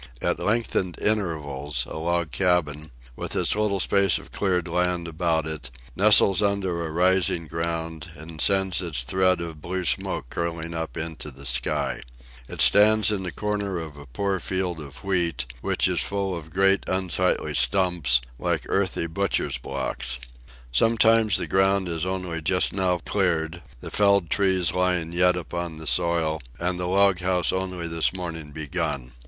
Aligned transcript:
At 0.19 0.39
lengthened 0.39 0.97
intervals 0.99 1.85
a 1.87 1.95
log 1.97 2.31
cabin, 2.31 2.89
with 3.15 3.35
its 3.35 3.55
little 3.55 3.79
space 3.79 4.17
of 4.17 4.31
cleared 4.31 4.67
land 4.67 5.07
about 5.07 5.45
it, 5.45 5.69
nestles 5.95 6.41
under 6.41 6.83
a 6.83 6.89
rising 6.89 7.45
ground, 7.45 8.09
and 8.15 8.41
sends 8.41 8.81
its 8.81 9.03
thread 9.03 9.39
of 9.41 9.61
blue 9.61 9.85
smoke 9.85 10.31
curling 10.31 10.73
up 10.73 10.97
into 10.97 11.29
the 11.29 11.45
sky. 11.45 12.01
It 12.49 12.61
stands 12.61 13.11
in 13.11 13.21
the 13.21 13.31
corner 13.31 13.77
of 13.77 13.93
the 13.93 14.07
poor 14.07 14.39
field 14.39 14.79
of 14.79 15.03
wheat, 15.03 15.45
which 15.61 15.87
is 15.87 16.01
full 16.01 16.35
of 16.35 16.49
great 16.49 16.83
unsightly 16.87 17.53
stumps, 17.53 18.21
like 18.39 18.65
earthy 18.69 19.05
butchers' 19.05 19.59
blocks. 19.59 20.17
Sometimes 20.71 21.37
the 21.37 21.45
ground 21.45 21.87
is 21.87 22.07
only 22.07 22.41
just 22.41 22.73
now 22.73 22.97
cleared: 22.97 23.61
the 23.81 23.91
felled 23.91 24.31
trees 24.31 24.73
lying 24.73 25.11
yet 25.11 25.35
upon 25.35 25.77
the 25.77 25.85
soil: 25.85 26.41
and 26.57 26.79
the 26.79 26.87
log 26.87 27.19
house 27.19 27.53
only 27.53 27.87
this 27.87 28.11
morning 28.15 28.49
begun. 28.51 29.11